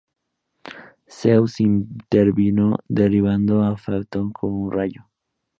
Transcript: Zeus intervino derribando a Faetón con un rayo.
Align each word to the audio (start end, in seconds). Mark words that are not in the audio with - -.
Zeus 1.07 1.59
intervino 1.59 2.77
derribando 2.87 3.61
a 3.63 3.77
Faetón 3.77 4.31
con 4.31 4.51
un 4.51 4.71
rayo. 4.71 5.03